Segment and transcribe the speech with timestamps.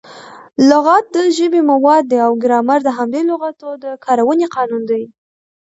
[0.69, 5.03] لغت د ژبي مواد دي او ګرامر د همدې لغاتو د کاروني قانون دئ.